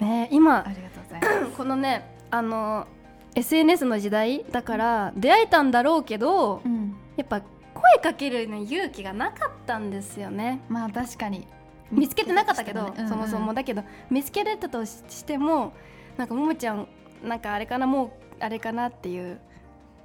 [0.00, 1.52] ね今ありがとうございます。
[1.56, 2.86] このねあの
[3.34, 7.42] SNS の時代だから出会えたんだろうけどうん、やっぱ
[7.74, 10.60] 声かけるの勇気がなかったんですよね。
[10.68, 11.46] まあ確かに
[11.94, 13.08] 見つけてなかったけど、うんうん。
[13.08, 15.72] そもそもだけど見つけれたとしても
[16.16, 16.88] なんかももちゃん
[17.22, 19.40] なんかあれかなもうあれかなっていう、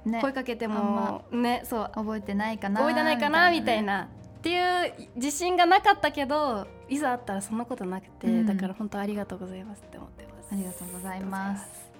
[0.04, 0.20] ね。
[0.20, 1.90] 声かけてもねそう。
[1.94, 8.46] 覚えてないかな覚えてないかなみたいねなっていう自信がなかったけどいざあったらそんなことなくて、うん。
[8.46, 10.48] だから本当ありがとうございますって思ってます。
[10.52, 11.90] ありがとうございます。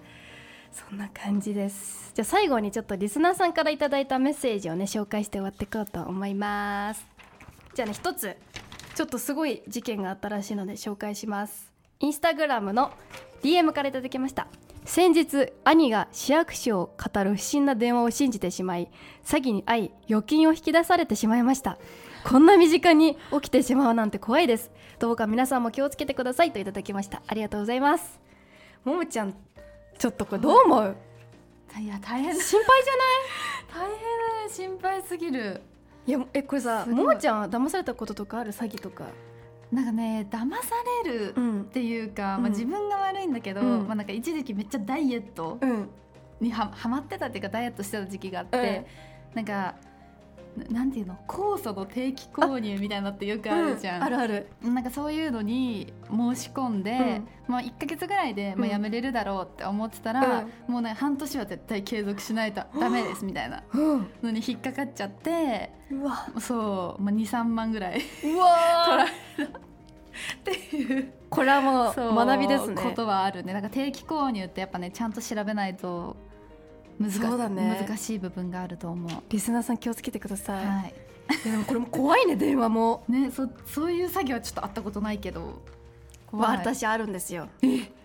[0.72, 2.12] そんな感じです。
[2.14, 7.04] じゃあ最後にちょっとリスナーさんからいただいたメッセージをね紹介して終わっていこうと思います。
[7.74, 8.36] じゃあね一つ
[9.00, 11.72] ちょっとすごい事件があったらしいので紹介します。
[12.00, 12.92] インスタグラムの
[13.42, 14.46] DM からいただきました。
[14.84, 18.90] 先日兄が市役所を語る不審な電話を信じてしまい
[19.24, 21.78] 詐欺に遭い預金を引き出されてしまいました。
[22.24, 24.70] こんな身近に起きてしまうなんて怖いです。
[24.98, 27.22] どうか皆さんも気をつけてくださいといただきました。
[27.26, 28.20] ありがとうございます。
[28.84, 29.34] ももちゃん
[29.98, 30.96] ちょっとこれどう思う？
[31.80, 32.92] いや大変だ心配じゃ
[33.80, 34.50] 大変だね。
[34.50, 35.54] 心配すぎる。
[35.54, 35.69] な
[36.06, 38.52] いいやえこれさももちゃんは騙されたこととかある？
[38.52, 39.04] 詐欺とか。
[39.70, 41.62] なんかね騙されるん。
[41.62, 42.42] っていうか、うん。
[42.42, 43.86] まあ、自分が悪いんだけど、うん。
[43.86, 45.88] まあ、なんか一時期めっちゃダイエットうん。
[46.40, 48.86] にははまってたっていうかダイエットしてた時期があって、
[49.34, 49.76] なんか
[50.56, 54.48] ななんていうの酵素の定期購入みたいなのってよくあるじゃん、あるある。
[54.62, 64.10] なんかそういうのに申し込んで、まあ1か月ぐらいで、まあ、うん辞めれるだろうって思ってたら、もうね半年は絶対継続しないとダメですみたいなうん。
[64.22, 66.28] のに引っかかっちゃってうわ。
[66.38, 68.48] そう、まあ、23万ぐらいう取わ
[68.96, 69.58] られた。
[69.58, 71.12] っていう。
[71.30, 72.82] これはもう学びですね。
[72.82, 73.52] ことはあるね。
[73.52, 76.16] なんか定期購入ってやっぱねちゃんと調べないと
[77.00, 77.84] 難そうだね。
[77.88, 79.22] 難しい部分があると思う。
[79.30, 80.94] リスナーさん気をつけてください、はい。
[81.44, 83.04] でもこれも怖いね 電話も。
[83.08, 85.62] ね、そそういう作業はちょっとあったことないけど。
[86.26, 86.58] 怖い。
[86.58, 87.48] 私あるんですよ。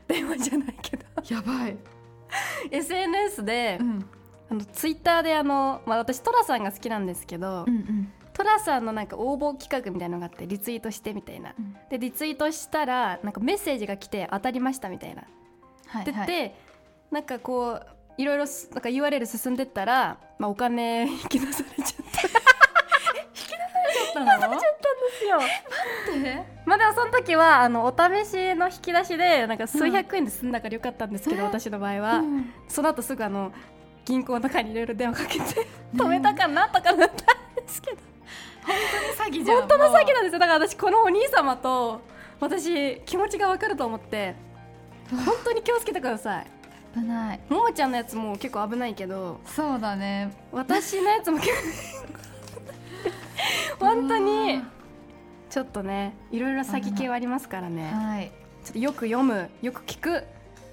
[0.08, 1.06] 電話じゃないけど。
[1.30, 1.78] やばい、
[2.72, 4.06] SNS で、うん、
[4.50, 8.12] あのツイッターであの、まあ、私トラさんが好きなんですけど、うんうん。
[8.32, 11.54] トラさんのなんか応募企画みたいなのがあってリツイートしてみたいな。
[11.58, 11.76] うん。
[11.90, 15.24] でリツイートしたらなんかメッセージが来て当たりましたみたいな。
[15.88, 16.56] はいでって、はい
[17.12, 22.46] なんかこういろいろすなんか URL 進んでったら、まあ、お金 引き出されちゃった。
[24.26, 24.56] だったの？
[24.56, 24.64] んで
[25.20, 25.40] すよ。
[26.22, 32.54] でまあでもその時はあのお試しの引き出しでなんか数百円で済んだからよかったんですけど、うん私の場合は、うん。
[32.68, 33.52] その後すぐあの
[34.06, 37.98] 銀行の中にいろいろ電話かけて止めたかなとかなったんですけど、
[39.18, 39.60] 詐欺じゃん。
[39.60, 40.40] 本当の詐欺もなんですよ。
[40.40, 42.02] だから私このお兄様と
[42.40, 44.36] 私気持ちが分かると思って
[45.10, 46.46] 本当に気をつけてください。
[46.46, 46.48] う
[46.96, 47.40] 危ない。
[47.50, 50.36] ももちゃんのやつも結構危ないけどそうだね。
[50.52, 51.50] 私のやつも結
[53.80, 54.64] 構 本当に
[55.50, 57.92] ちょっとねいろいろ詐欺系はありますからね。
[57.92, 58.32] はい。
[58.64, 60.24] ちょっとよく読むよく聞く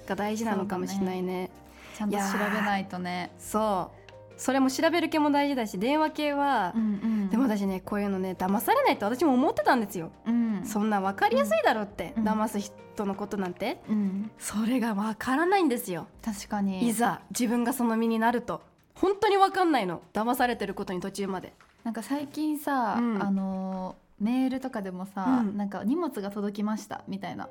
[0.07, 1.49] が大事なのかもしれないね。
[1.95, 3.31] ちゃんと調べないとね。
[3.37, 4.02] そう
[4.43, 7.29] それも調べる系も大事だし電話系は、んうん。
[7.29, 10.65] でも私ねこういうのね騙されないと私も思ってたんですよ、うん。
[10.65, 12.27] そんな分かりやすいだろうって、うん。
[12.27, 13.81] 騙す人のことなんて。
[13.87, 14.29] うん。
[14.37, 16.07] それが分からないんですよ。
[16.21, 16.89] 確かに。
[16.89, 18.61] いざ自分がその身になると
[18.95, 20.01] 本当に分かんないの。
[20.11, 21.53] 騙されてることに途中まで。
[21.85, 23.23] なんか最近さ、うん。
[23.23, 25.55] あのメールとかでもさ、うん。
[25.55, 27.47] なんか荷物が届きましたみたいな。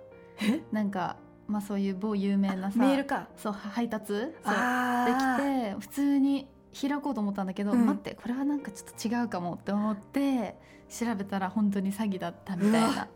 [0.70, 1.16] なんか
[1.48, 3.28] まあそういう某有名なさメールか。
[3.38, 4.12] そう配達？
[4.12, 4.20] そう。
[4.20, 6.48] であきて普通に
[6.80, 7.86] 開こうと思ったんだけど、うん。
[7.86, 10.56] 待ってこれはなんかちょっと違うかもって思って
[10.88, 13.08] 調べたら本当に詐欺だったみたいな。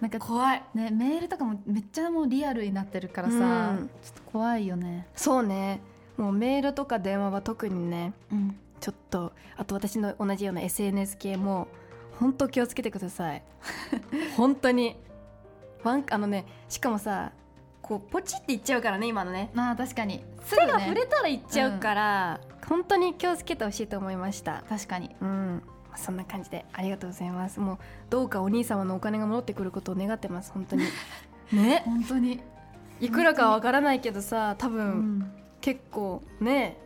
[0.00, 0.62] なんか怖い。
[0.74, 3.90] ねメールとかもめっちゃもうリアルになってるからさ、うん。
[4.02, 5.06] ちょっと怖いよね。
[5.14, 5.80] そうね。
[6.16, 8.56] もうメールとか電話は特にねうん。
[8.80, 11.68] ちょっとあと私の同じような SNS 系も
[12.18, 13.42] 本当気をつけてください。
[14.36, 14.96] 本当に。
[15.82, 17.30] ワンあのねしかもさ
[17.80, 19.50] こうポチっていっちゃうからね今のね。
[19.54, 20.24] まあ確かに。
[20.42, 24.64] す手が触れたらいっちゃうから、本当に気をつけてほしいと思いました。
[24.68, 25.14] 確かに。
[25.20, 25.62] うん。
[25.96, 27.58] そんな感じでありがとうございます。
[27.58, 27.78] もう
[28.10, 30.52] どうかお兄様のお金が戻ってくることを願ってます。
[30.52, 30.84] 本当に。
[31.52, 31.82] ね？
[31.86, 32.40] 本当に、
[33.00, 34.88] いくらかわからないけどさ多う分、
[35.20, 35.32] ん。
[35.60, 36.76] 結構ね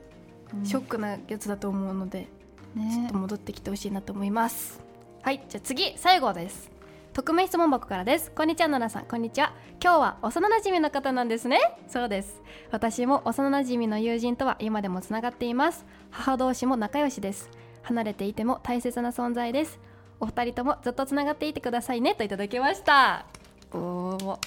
[0.55, 0.65] うん。
[0.67, 2.29] ショックなやつだと思うので、
[2.77, 4.81] ちょっねと戻ってきてほしいなと思います。
[5.23, 6.71] はいじゃあ次最後です
[7.13, 8.31] 匿名質問箱からです。
[8.31, 9.09] こんにちは奈々さん。
[9.09, 9.53] こんにちは。
[9.83, 11.59] 今日は幼馴染の方なんですね。
[11.89, 12.41] そうです。
[12.71, 15.85] 私も幼馴染の友人とは今でもつながっています。
[16.11, 17.51] 母同士も仲良しです。
[17.83, 19.81] 離れていても大切な存在です。
[20.21, 22.15] お二人ともずっとつながっていてくださいね。
[22.15, 23.27] といただきました。
[23.73, 24.39] おお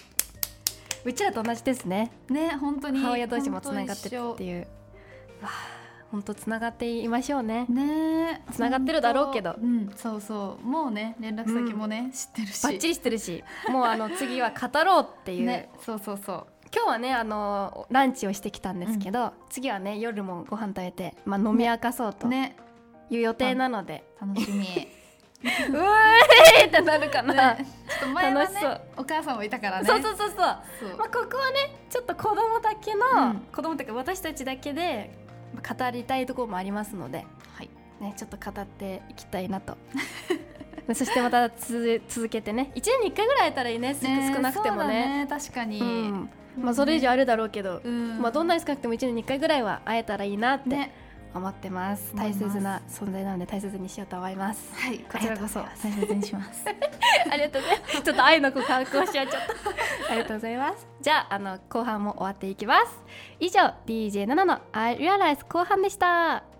[1.04, 2.14] うちらと同じですね。
[2.30, 3.00] ね本当に。
[3.00, 4.62] 母親同士もつながってるっていう。
[5.42, 5.83] わあ
[6.14, 7.66] 本当つながっていましょうね。
[7.68, 9.56] ねつながってるだろうけど。
[9.60, 10.64] うんそうそう。
[10.64, 12.62] もうね連絡先もね、知ってるし。
[12.62, 13.44] バッチリしてるし。
[13.68, 16.48] もうあの次は語ろうっていう、 ねそうそうそう。
[16.72, 22.58] 今日はねあのランチをしてきたんですけど、次はね夜もご飯食べて、まあ、飲み明かそうとね。
[23.10, 24.66] いう予定なので、楽しみ。
[25.44, 27.66] うえーってなるかな、ね。
[27.90, 29.88] ちょっと前はねお母さんもいたからね。
[29.88, 33.40] そうそうそうそう、まあ、ここはねちょっと子供だけの、うん。
[33.54, 35.23] 子供というか私たちだけで
[35.62, 37.70] 語りたいところもありますので、はい。
[38.00, 39.78] ね、ちょっと語っていきたいなと。
[40.94, 42.72] そしてまたつ続けてね。
[42.76, 43.94] 1年に1回ぐらい会えたらいいね。
[43.94, 45.28] すね少なくてもそうだね。
[45.30, 46.30] 確かに、うん。
[46.60, 48.20] まあ、それ以上あるだろうけど、うん。
[48.22, 50.94] まあ、どんなに少なくても1年に1回ぐらいは会えたらいいなってね。
[51.36, 54.72] 思ってます、大切な存在なので大切にしようと思います。
[54.76, 55.00] はい。
[55.00, 55.62] こちらこそ。
[55.62, 56.66] 大切にします。
[56.68, 58.02] ありがとうございます。
[58.04, 59.54] ちょっと愛の告白をしちゃっちゃった
[60.14, 60.88] ありがとうございます。
[61.02, 63.04] じゃああの後半も終わっていきます。
[63.40, 66.44] 以上 DJ7 の I Realize 後半でした「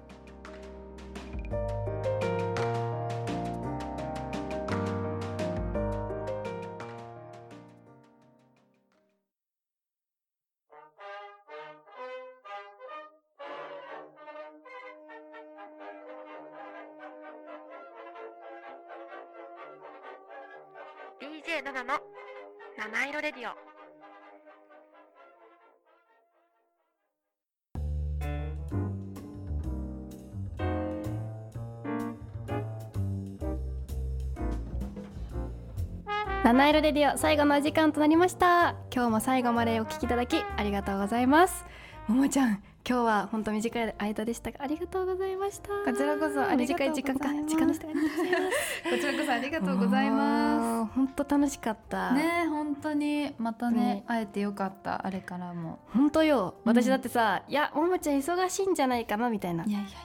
[36.44, 38.76] 七色レディオ最後のお時間となりました。
[38.94, 41.66] 今日も最後までお聞きいただきありがとうございます。
[42.06, 45.70] ももちゃん今日は本当短い間でしたがありがとうございました。
[45.70, 50.94] こちらこそ短い時間か時間の人ありがとうございますこちらこそありがとうございます。
[50.94, 52.12] 本当楽しかった。
[52.12, 54.04] ね本当にまたねね。
[54.06, 55.80] 会えてよかったあれからも。
[55.94, 56.56] 本当よ。
[56.66, 56.72] うん。
[56.74, 59.64] 私だってさ、いやももちゃん忙しいんじゃないかなみたいな。
[59.64, 59.98] いやいやいや。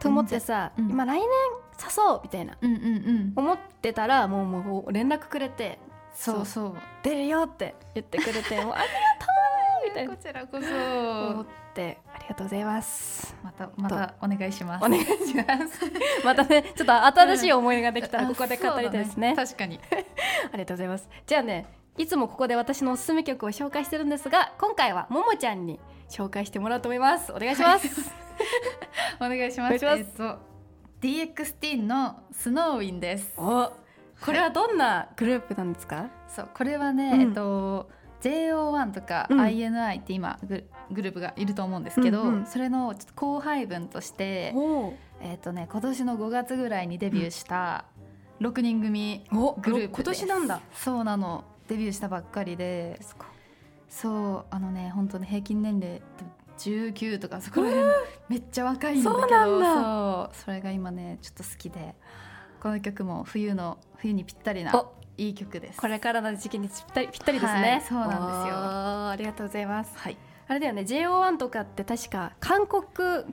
[0.00, 0.90] と思ってさ、うん。
[0.90, 1.28] 今来年
[1.78, 2.56] 誘おうみたいな。
[2.60, 3.32] うんうんうん。
[3.36, 5.78] 思ってたらもうもう連絡くれて
[6.12, 6.74] そうそう。
[7.02, 9.26] 出るよって言ってくれて もうありがと
[9.84, 10.14] うみたいな。
[10.14, 13.36] こちらこ思そってありがとうございます。
[13.42, 14.84] またまたお願いします。
[14.84, 15.80] お願いします。
[16.24, 19.28] またねちょっと新しい思い出ができたらあここで語りたいですね。
[19.28, 19.80] そうだ確かに。
[20.52, 21.08] ありがとうございます。
[21.26, 21.66] じゃあね
[21.98, 27.32] いつもここで私のおすすめ曲を紹介してるんですが今回はももちゃんに紹介してもらおうと思います。
[27.32, 27.88] お願いします、
[29.20, 29.74] お願いします。
[29.74, 29.98] お願いします。
[29.98, 30.55] えっと
[31.00, 33.34] DX のスノーウィンです。
[33.36, 33.70] お
[34.24, 37.20] これはどんなグループなんですか、そうこれはね、うん。
[37.20, 37.90] えっと
[38.22, 39.40] JO1 とかうん。
[39.40, 42.46] INI って今ググループがいると思うんですけど、うんうん。
[42.46, 47.84] それのちょっと後輩分として、おえっとね、今年の5月ぐらいにデビューした
[48.40, 50.60] 6人組おグループ今年なんだ。
[50.72, 51.44] そうなの。
[51.68, 52.98] デビューしたばっかりで。
[53.90, 56.02] そうあのね本当ね平均年齢
[56.58, 57.86] 19とかそこら辺
[58.28, 59.74] めっちゃ若いんだけどそうなんだ。
[59.74, 60.44] そう。
[60.44, 61.94] それが今ねちょっと好きで。
[62.60, 64.94] この曲も冬の冬にぴったりなお。
[65.18, 65.80] いい曲です。
[65.80, 68.26] これからの時期にぴったりぴったりですはねい、そうなんですよ。
[69.08, 69.92] ありがとうございます。
[69.96, 70.16] はい。
[70.48, 72.84] あれだよね JO1 とかって確か韓国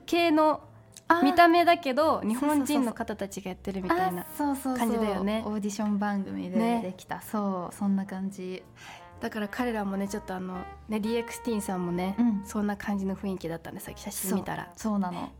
[0.06, 0.60] 系の
[1.06, 4.88] あ見た目だけど日本人の方たちがやってるみたいなあそうそうそう。
[4.88, 5.42] 感じだよね。
[5.46, 6.80] オーディション番組でね。
[6.82, 8.62] できた、そうそんな感じ
[9.24, 12.42] だから彼らもねちょっとあのね DX さんもね、うん。
[12.44, 14.70] そんな感じの雰囲気だったんでさっき写真見たら。
[14.76, 14.98] そう。
[14.98, 15.32] なの。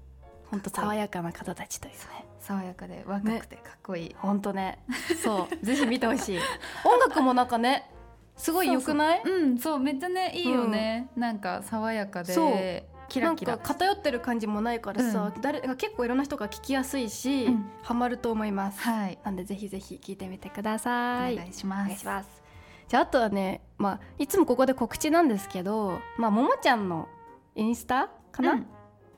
[0.50, 1.98] 本当爽やかな方たちというね。
[2.40, 4.78] 爽やかで若くてかっこいい、本当ね。
[5.22, 5.66] そう。
[5.66, 6.38] ぜひ見てほしい。
[6.82, 7.90] 音楽もなんかね
[8.38, 9.22] すごい良くない？
[9.22, 9.58] うん。
[9.58, 12.52] そうめっちゃねいいよね、なんか爽やかそう。
[12.52, 13.52] でキラキラ。
[13.52, 17.66] なんか偏ってる感じもないからさ、う誰結構いろんな人が聞きやすいし、うん。
[17.82, 19.18] ハマると思います、はい。
[19.22, 21.36] なんでぜひぜひ聞いてみてくだおさい。
[21.36, 21.82] 願いします。
[21.82, 22.43] お願いします
[22.88, 27.08] じゃああとはねまあいつもここで告知なんですけどまあももちゃんの
[27.54, 28.66] インスタかな、うん。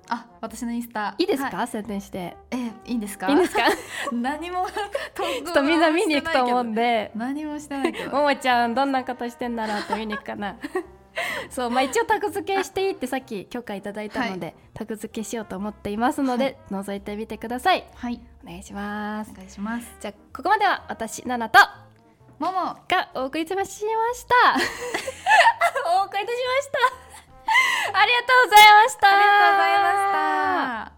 [0.08, 1.14] あ私のインスタ。
[1.18, 2.36] いいですか、は宣伝して。
[2.50, 3.28] えいいんですか？
[3.28, 3.62] いいんですか？
[4.12, 7.10] 何もちょっとみんな見に行くと思うんで。
[7.14, 8.10] 何もしてないけど。
[8.12, 10.56] ももちゃんどんなことしてんだろうって見に行くかな。
[11.48, 17.86] そうまあ一応タグ付けしていいってさっき許可いただいたので、タグ付けしようと思っていますので、覗いてみてください。
[17.94, 18.20] はい。
[18.44, 19.30] お願いします。
[19.32, 19.96] お願いします。
[19.98, 21.58] じゃあここまでは私ナナと
[22.38, 23.86] ももがお送りしました。
[26.00, 26.68] お送りいたしまし
[27.92, 27.98] た。
[28.00, 29.08] ありがとうございました。
[29.08, 29.80] ありがとうございま
[30.86, 30.95] した